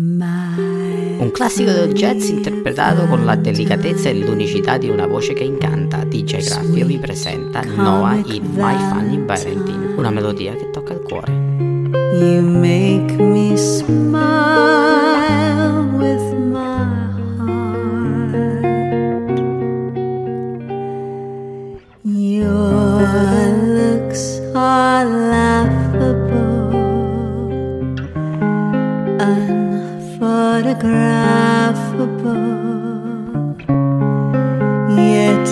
[0.00, 6.04] Un classico del jazz interpretato con la delicatezza e l'unicità di una voce che incanta.
[6.04, 11.32] DJ Graffio vi presenta Noah in My Funny Valentine, una melodia che tocca il cuore.
[12.12, 14.67] You make me smile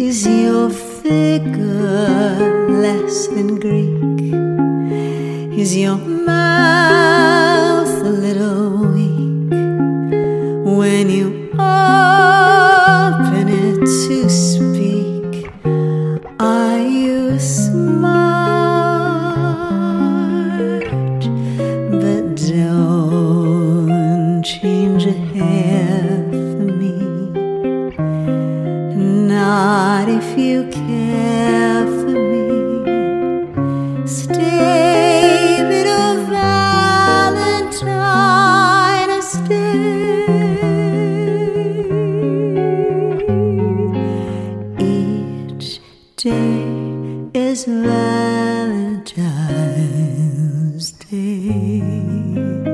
[0.00, 4.32] Is your figure less than Greek?
[5.58, 6.81] Is your mouth
[24.72, 26.96] change a hair for me.
[29.32, 32.46] Not if you care for me.
[34.06, 37.52] Stay, little Valentine,
[39.22, 40.24] stay.
[44.94, 45.68] Each
[46.16, 46.56] day
[47.34, 48.12] is Valentine's
[50.92, 52.71] Day.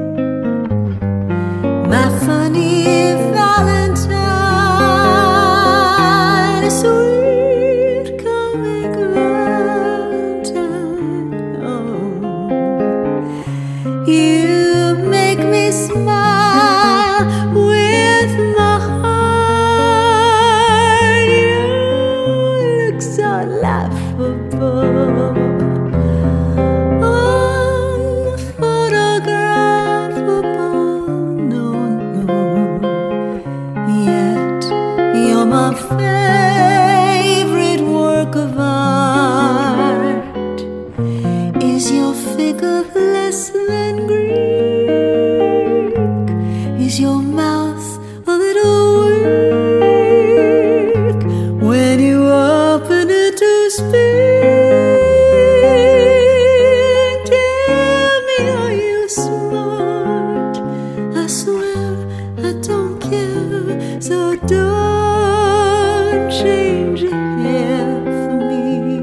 [62.49, 67.11] I don't care, so don't change a
[67.43, 69.01] hair for me.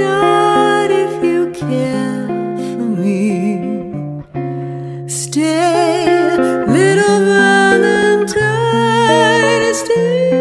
[0.00, 2.26] Not if you care
[2.72, 3.20] for me.
[5.06, 8.24] Stay, little Valentine,
[9.74, 10.35] stay.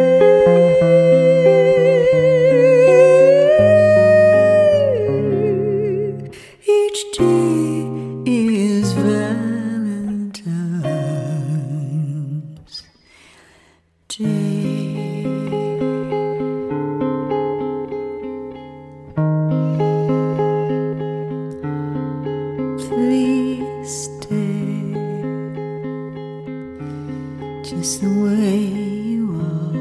[27.65, 29.71] Just the way you are.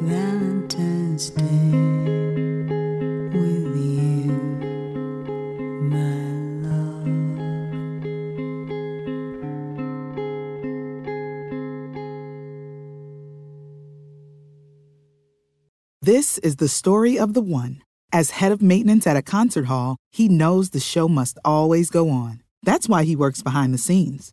[0.00, 1.44] Valentine's Day
[3.36, 4.32] with you,
[5.82, 6.22] my
[6.66, 7.04] love.
[16.00, 17.82] This is the story of the one.
[18.10, 22.08] As head of maintenance at a concert hall, he knows the show must always go
[22.08, 22.40] on.
[22.62, 24.32] That's why he works behind the scenes,